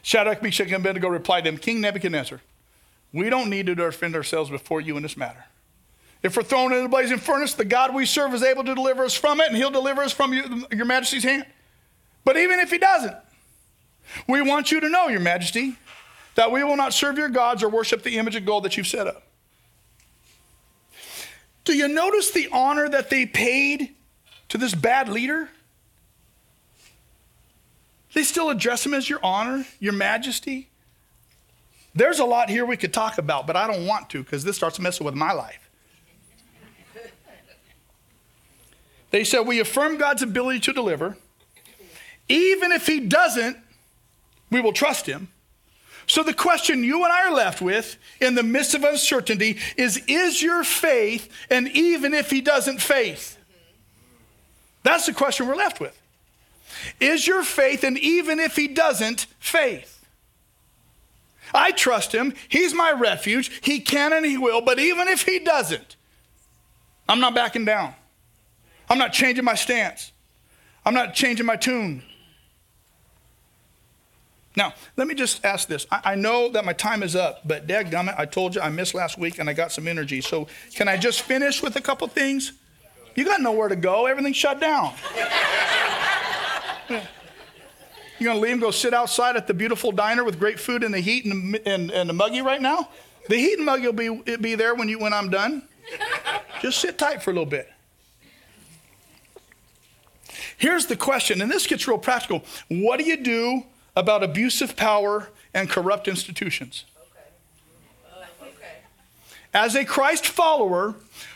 [0.00, 2.40] Shadrach, Meshach, and Abednego replied to him, King Nebuchadnezzar,
[3.12, 5.44] we don't need to defend ourselves before you in this matter.
[6.22, 9.04] If we're thrown into the blazing furnace, the God we serve is able to deliver
[9.04, 11.44] us from it, and he'll deliver us from you, your majesty's hand.
[12.24, 13.16] But even if he doesn't,
[14.26, 15.76] we want you to know, your majesty,
[16.36, 18.86] that we will not serve your gods or worship the image of gold that you've
[18.86, 19.24] set up.
[21.64, 23.94] Do you notice the honor that they paid
[24.48, 25.50] to this bad leader?
[28.14, 30.68] They still address him as your honor, your majesty.
[31.94, 34.56] There's a lot here we could talk about, but I don't want to because this
[34.56, 35.70] starts messing with my life.
[39.10, 41.16] They said, We affirm God's ability to deliver.
[42.28, 43.58] Even if he doesn't,
[44.50, 45.28] we will trust him.
[46.06, 50.02] So the question you and I are left with in the midst of uncertainty is
[50.08, 53.38] Is your faith, and even if he doesn't, faith?
[54.82, 56.01] That's the question we're left with.
[57.00, 60.04] Is your faith, and even if he doesn't, faith?
[61.54, 62.34] I trust him.
[62.48, 63.60] He's my refuge.
[63.62, 65.96] He can and he will, but even if he doesn't,
[67.08, 67.94] I'm not backing down.
[68.88, 70.12] I'm not changing my stance.
[70.84, 72.02] I'm not changing my tune.
[74.56, 75.86] Now, let me just ask this.
[75.90, 78.94] I, I know that my time is up, but dadgummit, I told you I missed
[78.94, 80.20] last week and I got some energy.
[80.20, 82.52] So can I just finish with a couple things?
[83.14, 84.06] You got nowhere to go.
[84.06, 84.94] Everything's shut down.
[88.18, 90.84] You're going to leave and go sit outside at the beautiful diner with great food
[90.84, 92.88] and the heat and the, and, and the muggy right now?
[93.28, 95.62] The heat and muggy will be, be there when, you, when I'm done.
[96.60, 97.70] Just sit tight for a little bit.
[100.56, 102.44] Here's the question, and this gets real practical.
[102.68, 103.64] What do you do
[103.96, 106.84] about abusive power and corrupt institutions?
[108.14, 108.46] Oh,
[109.52, 110.94] As a Christ follower,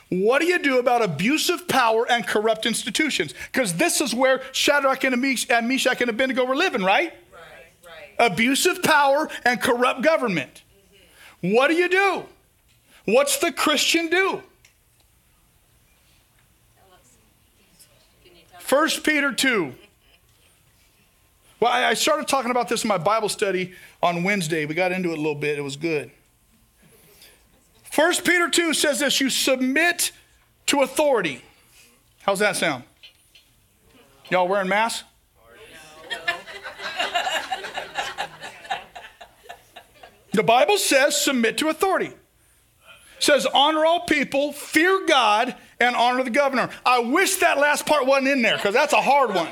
[0.09, 3.35] what do you do about abusive power and corrupt institutions?
[3.53, 7.13] Because this is where Shadrach and Meshach and Abednego were living, right?
[7.33, 8.31] Right, right.
[8.33, 10.63] Abusive power and corrupt government.
[11.43, 11.55] Mm-hmm.
[11.55, 12.25] What do you do?
[13.05, 14.43] What's the Christian do?
[18.69, 19.75] 1 Peter 2.
[21.61, 24.67] Well, I started talking about this in my Bible study on Wednesday.
[24.67, 26.11] We got into it a little bit, it was good.
[27.97, 30.13] 1 Peter 2 says this you submit
[30.67, 31.43] to authority.
[32.21, 32.85] How's that sound?
[34.31, 35.05] Y'all wearing masks?
[40.33, 42.09] The Bible says submit to authority.
[42.09, 42.15] It
[43.21, 46.69] says honor all people, fear God, and honor the governor.
[46.85, 49.49] I wish that last part wasn't in there because that's a hard one.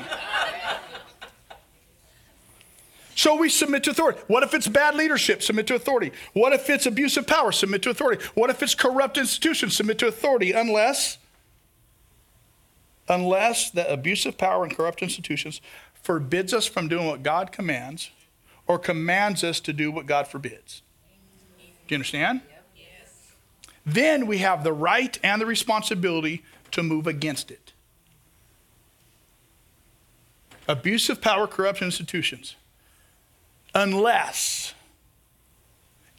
[3.15, 4.19] So we submit to authority.
[4.27, 5.41] What if it's bad leadership?
[5.41, 6.11] Submit to authority.
[6.33, 7.53] What if it's abusive power?
[7.53, 8.23] Submit to authority.
[8.35, 9.73] What if it's corrupt institutions?
[9.73, 11.17] Submit to authority unless
[13.07, 15.61] unless the abusive power and corrupt institutions
[15.93, 18.09] forbids us from doing what God commands
[18.67, 20.81] or commands us to do what God forbids.
[21.57, 22.41] Do you understand?
[23.85, 27.71] Then we have the right and the responsibility to move against it.
[30.67, 32.55] Abusive power, corrupt institutions
[33.75, 34.73] unless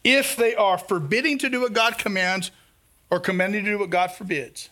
[0.05, 2.53] if they are forbidding to do what God commands
[3.11, 4.69] or commanding to do what God forbids,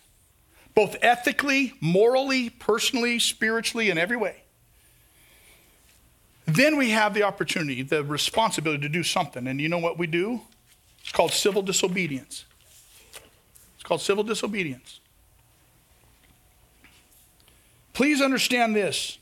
[0.74, 4.42] both ethically, morally, personally, spiritually, in every way,
[6.46, 9.46] then we have the opportunity, the responsibility to do something.
[9.46, 10.42] And you know what we do?
[11.00, 12.44] It's called civil disobedience.
[13.74, 15.00] It's called civil disobedience.
[17.92, 19.18] Please understand this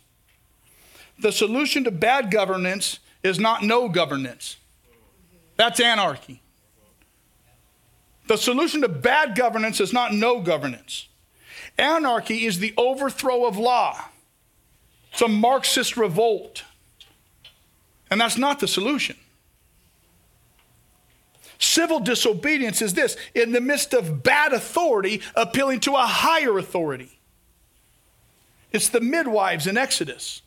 [1.19, 4.57] the solution to bad governance is not no governance.
[5.57, 6.41] That's anarchy.
[8.29, 11.09] The solution to bad governance is not no governance.
[11.79, 13.99] Anarchy is the overthrow of law.
[15.13, 16.65] It's a Marxist revolt.
[18.11, 19.17] And that's not the solution.
[21.59, 27.19] Civil disobedience is this in the midst of bad authority, appealing to a higher authority.
[28.73, 30.43] It's the midwives in Exodus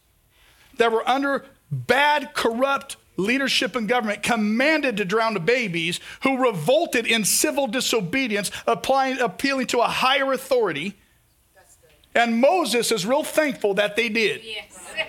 [0.77, 1.45] that were under
[1.75, 8.51] bad, corrupt leadership and government commanded to drown the babies who revolted in civil disobedience,
[8.67, 10.95] applying, appealing to a higher authority.
[12.13, 14.41] And Moses is real thankful that they did.
[14.43, 14.71] Yes.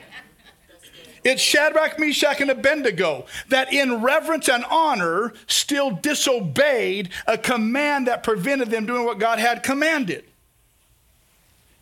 [1.25, 8.23] It's Shadrach, Meshach, and Abednego that, in reverence and honor, still disobeyed a command that
[8.23, 10.25] prevented them doing what God had commanded.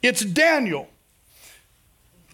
[0.01, 0.89] It's Daniel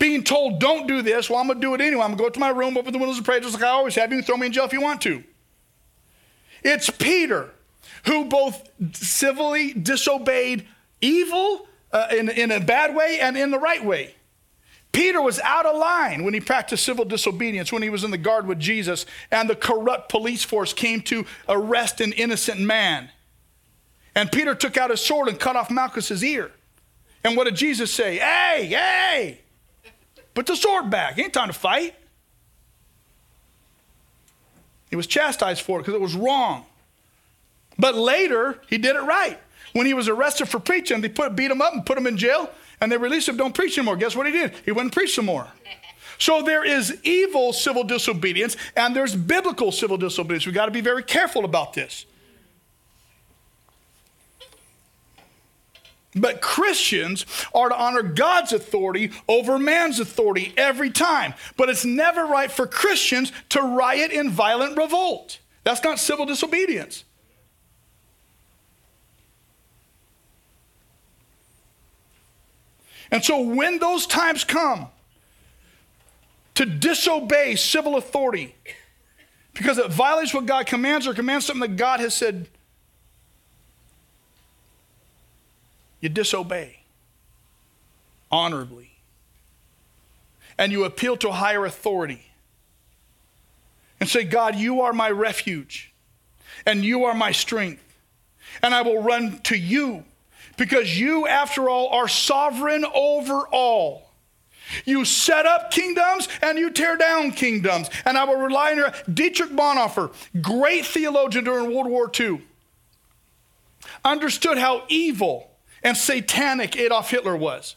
[0.01, 1.31] being told, don't do this.
[1.31, 2.03] Well, I'm going to do it anyway.
[2.03, 3.69] I'm going to go to my room, open the windows and pray just like I
[3.69, 4.11] always have.
[4.11, 5.23] You can throw me in jail if you want to.
[6.65, 7.51] It's Peter
[8.07, 10.67] who both civilly disobeyed
[11.01, 14.15] evil uh, in, in a bad way and in the right way.
[14.93, 18.19] Peter was out of line when he practiced civil disobedience, when he was in the
[18.19, 23.11] guard with Jesus, and the corrupt police force came to arrest an innocent man.
[24.15, 26.51] And Peter took out his sword and cut off Malchus's ear.
[27.23, 28.19] And what did Jesus say?
[28.19, 29.41] Hey, hey,
[30.35, 31.18] Put the sword back.
[31.18, 31.95] Ain't time to fight.
[34.91, 36.66] He was chastised for it because it was wrong.
[37.78, 39.39] But later, he did it right.
[39.72, 42.16] When he was arrested for preaching, they put, beat him up and put him in
[42.16, 42.51] jail,
[42.81, 43.37] and they released him.
[43.37, 43.97] Don't preach anymore.
[43.97, 44.53] Guess what he did?
[44.64, 45.47] He went and preached some more.
[46.18, 50.45] So there is evil civil disobedience, and there's biblical civil disobedience.
[50.45, 52.05] We've got to be very careful about this.
[56.15, 61.35] But Christians are to honor God's authority over man's authority every time.
[61.57, 65.39] But it's never right for Christians to riot in violent revolt.
[65.63, 67.05] That's not civil disobedience.
[73.13, 74.89] And so when those times come
[76.55, 78.55] to disobey civil authority
[79.55, 82.49] because it violates what God commands or commands something that God has said
[86.01, 86.81] You disobey
[88.31, 88.91] honorably.
[90.59, 92.23] And you appeal to higher authority
[93.99, 95.93] and say, God, you are my refuge
[96.67, 97.83] and you are my strength.
[98.63, 100.05] And I will run to you
[100.57, 104.11] because you, after all, are sovereign over all.
[104.85, 107.89] You set up kingdoms and you tear down kingdoms.
[108.05, 108.93] And I will rely on your.
[109.13, 112.43] Dietrich Bonhoeffer, great theologian during World War II,
[114.05, 115.50] understood how evil
[115.83, 117.76] and satanic Adolf Hitler was,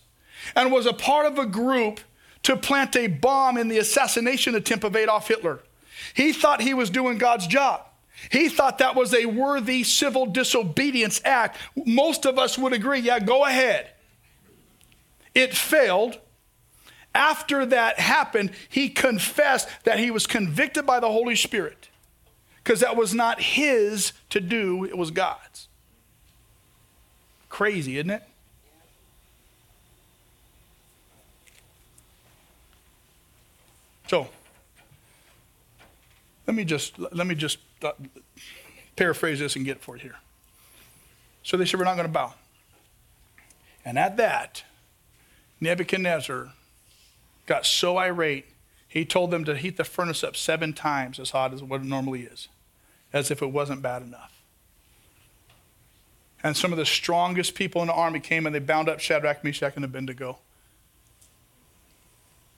[0.56, 2.00] and was a part of a group
[2.44, 5.62] to plant a bomb in the assassination attempt of Adolf Hitler.
[6.14, 7.86] He thought he was doing God's job.
[8.30, 11.58] He thought that was a worthy civil disobedience act.
[11.86, 13.90] Most of us would agree, yeah, go ahead.
[15.34, 16.20] It failed.
[17.16, 21.90] After that happened, he confessed that he was convicted by the Holy Spirit.
[22.64, 25.68] because that was not his to do, it was God's.
[27.54, 28.24] Crazy, isn't it?
[34.08, 34.28] So,
[36.48, 37.92] let me just let me just uh,
[38.96, 40.16] paraphrase this and get it for you here.
[41.44, 42.34] So they said, We're not going to bow.
[43.86, 44.64] And at that,
[45.62, 46.54] Nebuchadnezzar
[47.46, 48.48] got so irate,
[48.88, 51.86] he told them to heat the furnace up seven times as hot as what it
[51.86, 52.48] normally is,
[53.14, 54.33] as if it wasn't bad enough.
[56.44, 59.44] And some of the strongest people in the army came and they bound up Shadrach,
[59.44, 60.40] Meshach, and Abednego.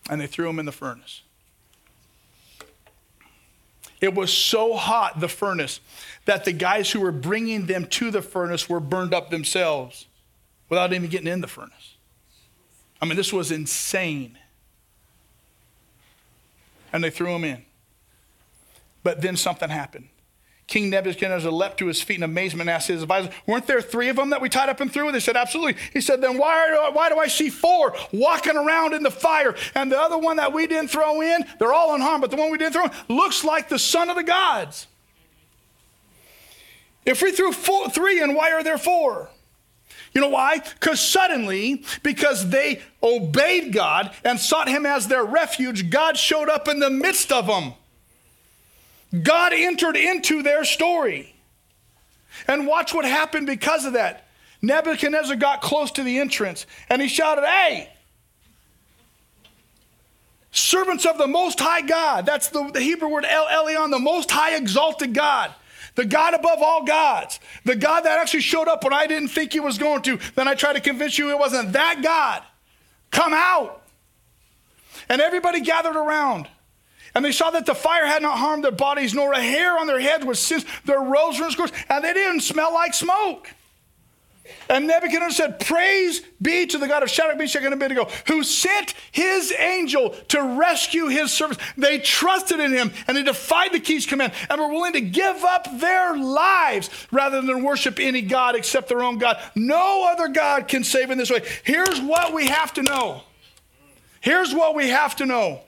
[0.10, 1.22] And they threw them in the furnace.
[4.02, 5.80] It was so hot, the furnace,
[6.26, 10.08] that the guys who were bringing them to the furnace were burned up themselves
[10.70, 11.96] without even getting in the furnace.
[13.02, 14.38] I mean, this was insane.
[16.92, 17.64] And they threw him in.
[19.04, 20.10] But then something happened.
[20.68, 24.10] King Nebuchadnezzar leapt to his feet in amazement and asked his advisors, Weren't there three
[24.10, 25.12] of them that we tied up and threw?
[25.12, 25.80] They said, Absolutely.
[25.94, 29.56] He said, Then why, are, why do I see four walking around in the fire?
[29.76, 32.52] And the other one that we didn't throw in, they're all unharmed, but the one
[32.52, 34.88] we didn't throw in looks like the son of the gods.
[37.06, 39.30] If we threw four, three in, why are there four?
[40.16, 40.60] You know why?
[40.60, 46.68] Because suddenly, because they obeyed God and sought Him as their refuge, God showed up
[46.68, 47.74] in the midst of them.
[49.24, 51.36] God entered into their story.
[52.48, 54.28] And watch what happened because of that.
[54.62, 57.90] Nebuchadnezzar got close to the entrance and he shouted, Hey,
[60.52, 62.26] servants of the Most High God.
[62.26, 65.54] That's the, the Hebrew word El Elyon, the Most High Exalted God.
[65.96, 67.40] The God above all gods.
[67.64, 70.20] The God that actually showed up when I didn't think he was going to.
[70.36, 72.44] Then I tried to convince you it wasn't that God.
[73.12, 73.82] Come out.
[75.08, 76.50] And everybody gathered around.
[77.16, 79.88] And they saw that the fire had not harmed their bodies, nor a hair on
[79.88, 80.68] their heads was singed.
[80.86, 83.50] Their robes were scorched, and they didn't smell like smoke.
[84.70, 88.94] And Nebuchadnezzar said, Praise be to the God of Shadrach, Meshach, and Abednego, who sent
[89.12, 91.64] his angel to rescue his servants.
[91.78, 95.44] They trusted in him and they defied the king's command and were willing to give
[95.44, 99.38] up their lives rather than worship any God except their own God.
[99.56, 101.42] No other God can save in this way.
[101.64, 103.24] Here's what we have to know.
[104.22, 105.62] Here's what we have to know.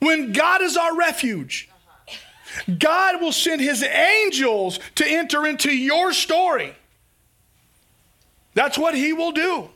[0.00, 1.68] When God is our refuge,
[2.78, 6.74] God will send his angels to enter into your story.
[8.54, 9.70] That's what he will do.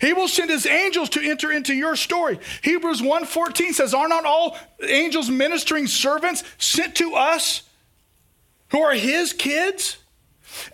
[0.00, 2.40] He will send his angels to enter into your story.
[2.62, 7.62] Hebrews 1:14 says, "Are not all angels ministering servants sent to us
[8.70, 9.98] who are his kids?"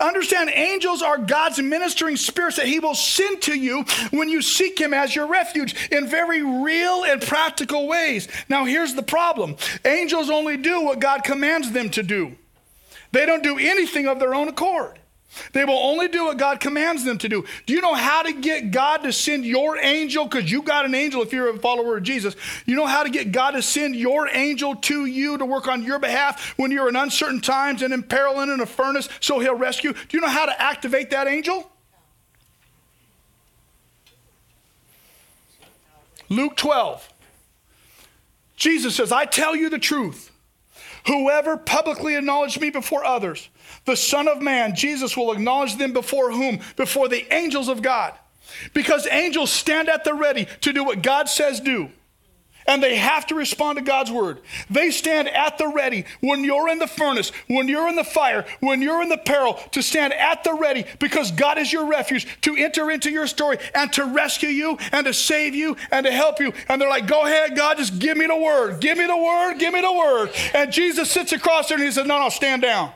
[0.01, 4.79] Understand, angels are God's ministering spirits that He will send to you when you seek
[4.81, 8.29] Him as your refuge in very real and practical ways.
[8.49, 12.37] Now, here's the problem angels only do what God commands them to do,
[13.13, 14.99] they don't do anything of their own accord.
[15.53, 17.45] They will only do what God commands them to do.
[17.67, 20.25] Do you know how to get God to send your angel?
[20.25, 22.35] Because you got an angel if you're a follower of Jesus.
[22.65, 25.83] You know how to get God to send your angel to you to work on
[25.83, 29.39] your behalf when you're in uncertain times and in peril and in a furnace so
[29.39, 29.93] he'll rescue?
[29.93, 31.71] Do you know how to activate that angel?
[36.31, 37.13] Luke 12.
[38.57, 40.33] Jesus says, I tell you the truth.
[41.07, 43.49] Whoever publicly acknowledged me before others,
[43.89, 46.61] the Son of Man, Jesus, will acknowledge them before whom?
[46.77, 48.13] Before the angels of God.
[48.75, 51.89] Because angels stand at the ready to do what God says do.
[52.67, 54.41] And they have to respond to God's word.
[54.69, 58.45] They stand at the ready when you're in the furnace, when you're in the fire,
[58.61, 62.27] when you're in the peril, to stand at the ready because God is your refuge
[62.43, 66.13] to enter into your story and to rescue you and to save you and to
[66.13, 66.53] help you.
[66.69, 68.81] And they're like, Go ahead, God, just give me the word.
[68.83, 69.55] Give me the word.
[69.55, 70.31] Give me the word.
[70.53, 72.93] And Jesus sits across there and he says, No, no, stand down.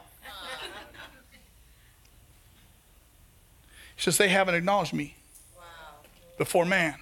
[4.02, 5.16] Says, They haven't acknowledged me
[5.56, 5.62] wow.
[6.38, 6.96] before man.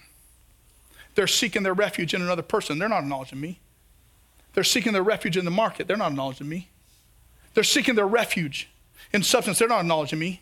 [1.15, 2.79] They're seeking their refuge in another person.
[2.79, 3.59] They're not acknowledging me.
[4.55, 5.87] They're seeking their refuge in the market.
[5.87, 6.69] They're not acknowledging me.
[7.55, 8.69] They're seeking their refuge
[9.13, 9.59] in substance.
[9.59, 10.41] They're not acknowledging me.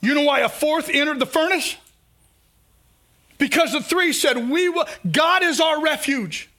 [0.00, 1.76] You know why a fourth entered the furnace?
[3.38, 6.49] Because the three said, "We will God is our refuge."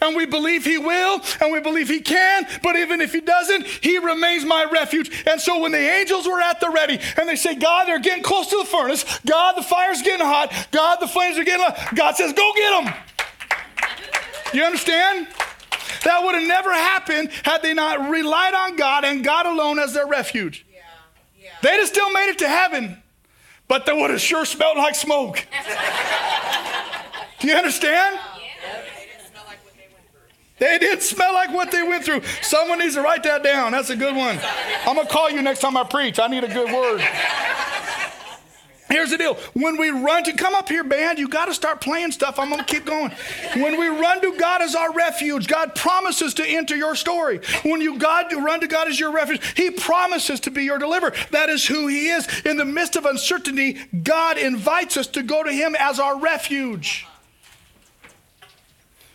[0.00, 3.66] And we believe he will, and we believe he can, but even if he doesn't,
[3.66, 5.24] he remains my refuge.
[5.26, 8.22] And so when the angels were at the ready and they say, God, they're getting
[8.22, 11.96] close to the furnace, God, the fire's getting hot, God, the flames are getting hot,
[11.96, 12.94] God says, go get them.
[14.52, 15.26] You understand?
[16.04, 19.92] That would have never happened had they not relied on God and God alone as
[19.92, 20.66] their refuge.
[20.72, 20.80] Yeah,
[21.38, 21.50] yeah.
[21.62, 23.02] They'd have still made it to heaven,
[23.68, 25.46] but they would have sure smelled like smoke.
[27.40, 28.18] Do you understand?
[30.60, 32.20] They didn't smell like what they went through.
[32.42, 33.72] Someone needs to write that down.
[33.72, 34.38] That's a good one.
[34.86, 36.20] I'm going to call you next time I preach.
[36.20, 37.02] I need a good word.
[38.90, 39.34] Here's the deal.
[39.54, 42.40] When we run to come up here, band, you got to start playing stuff.
[42.40, 43.12] I'm going to keep going.
[43.54, 47.40] When we run to God as our refuge, God promises to enter your story.
[47.62, 51.14] When you God run to God as your refuge, He promises to be your deliverer.
[51.30, 52.26] That is who He is.
[52.44, 57.06] In the midst of uncertainty, God invites us to go to Him as our refuge.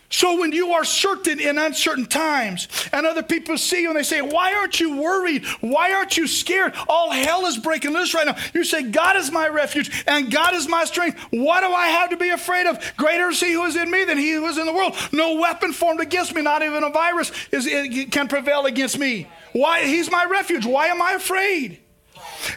[0.08, 4.04] So when you are certain in uncertain times and other people see you and they
[4.04, 5.44] say, Why aren't you worried?
[5.60, 6.74] Why aren't you scared?
[6.88, 8.36] All hell is breaking loose right now.
[8.54, 11.18] You say, God is my refuge and God is my strength.
[11.30, 12.78] What do I have to be afraid of?
[12.96, 14.94] Greater is he who is in me than he who is in the world.
[15.12, 17.66] No weapon formed against me, not even a virus, is,
[18.10, 19.28] can prevail against me.
[19.52, 19.84] Why?
[19.84, 20.66] He's my refuge.
[20.66, 21.80] Why am I afraid?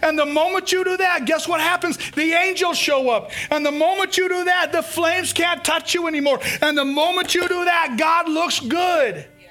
[0.01, 1.97] And the moment you do that, guess what happens?
[2.11, 3.31] The angels show up.
[3.49, 6.39] And the moment you do that, the flames can't touch you anymore.
[6.61, 9.15] And the moment you do that, God looks good.
[9.15, 9.49] Yeah.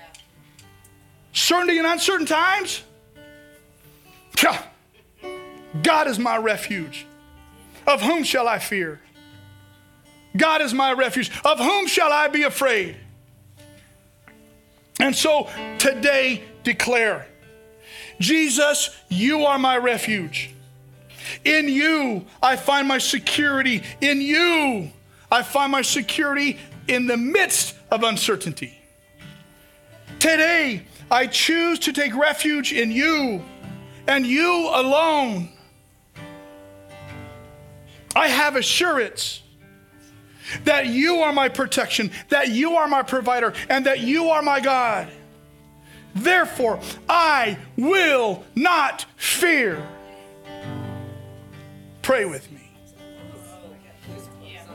[1.33, 2.83] Certainty in uncertain times.
[5.83, 7.07] God is my refuge.
[7.87, 9.01] Of whom shall I fear?
[10.37, 11.31] God is my refuge.
[11.45, 12.97] Of whom shall I be afraid?
[15.01, 17.27] And so today, declare
[18.21, 20.51] Jesus, you are my refuge.
[21.45, 23.83] In you, I find my security.
[24.01, 24.91] In you,
[25.31, 28.79] I find my security in the midst of uncertainty.
[30.19, 33.43] Today, I choose to take refuge in you
[34.07, 35.51] and you alone.
[38.17, 39.43] I have assurance
[40.65, 44.61] that you are my protection, that you are my provider, and that you are my
[44.61, 45.09] God.
[46.15, 49.87] Therefore, I will not fear.
[52.03, 52.71] Pray with me.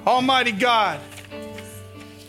[0.06, 1.00] Almighty God,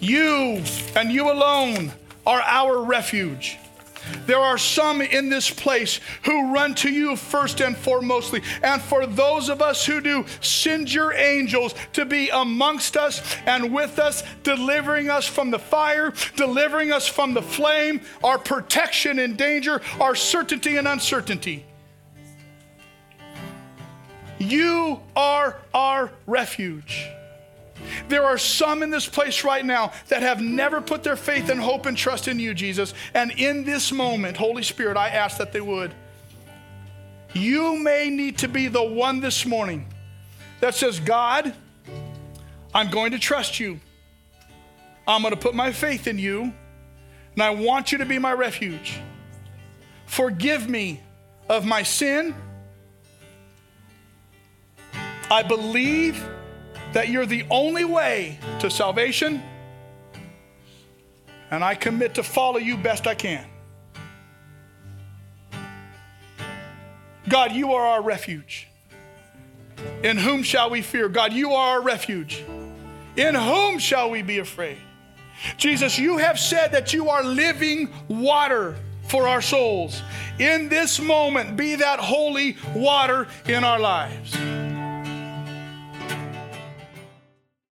[0.01, 0.63] you
[0.95, 1.93] and you alone
[2.27, 3.59] are our refuge.
[4.27, 8.43] There are some in this place who run to you first and foremostly.
[8.63, 13.73] And for those of us who do, send your angels to be amongst us and
[13.73, 19.37] with us, delivering us from the fire, delivering us from the flame, our protection in
[19.37, 21.65] danger, our certainty and uncertainty.
[24.39, 27.09] You are our refuge.
[28.09, 31.61] There are some in this place right now that have never put their faith and
[31.61, 32.95] hope and trust in you, Jesus.
[33.15, 35.93] And in this moment, Holy Spirit, I ask that they would.
[37.33, 39.93] You may need to be the one this morning
[40.61, 41.53] that says, God,
[42.73, 43.81] I'm going to trust you.
[45.07, 46.53] I'm going to put my faith in you,
[47.35, 48.99] and I want you to be my refuge.
[50.07, 51.01] Forgive me
[51.49, 52.35] of my sin.
[55.31, 56.27] I believe
[56.95, 59.43] that you're the only way to salvation,
[61.51, 63.47] and I commit to follow you best I can.
[67.29, 68.69] God, you are our refuge.
[70.05, 71.09] In whom shall we fear?
[71.09, 72.45] God, you are our refuge.
[73.17, 74.79] In whom shall we be afraid?
[75.57, 78.77] Jesus, you have said that you are living water
[79.09, 80.01] for our souls.
[80.39, 84.37] In this moment, be that holy water in our lives.